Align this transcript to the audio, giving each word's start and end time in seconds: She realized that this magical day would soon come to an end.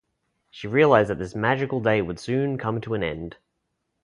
She 0.49 0.67
realized 0.67 1.11
that 1.11 1.19
this 1.19 1.35
magical 1.35 1.79
day 1.79 2.01
would 2.01 2.19
soon 2.19 2.57
come 2.57 2.81
to 2.81 2.95
an 2.95 3.03
end. 3.03 3.37